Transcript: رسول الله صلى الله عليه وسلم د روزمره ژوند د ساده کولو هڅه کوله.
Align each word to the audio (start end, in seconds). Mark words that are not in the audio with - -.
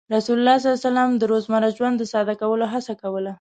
رسول 0.17 0.37
الله 0.39 0.57
صلى 0.57 0.65
الله 0.67 0.77
عليه 0.79 0.87
وسلم 0.89 1.09
د 1.21 1.23
روزمره 1.31 1.69
ژوند 1.77 1.95
د 1.99 2.03
ساده 2.13 2.33
کولو 2.41 2.65
هڅه 2.73 2.93
کوله. 3.01 3.29